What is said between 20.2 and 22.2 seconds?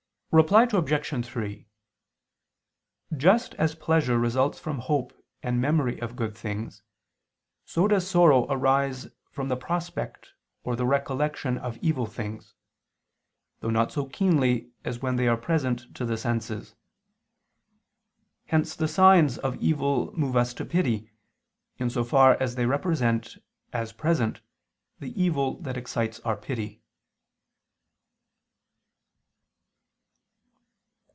us to pity, in so